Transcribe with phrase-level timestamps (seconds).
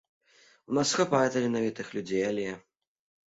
[0.71, 2.49] У нас хапае таленавітых людзей, але!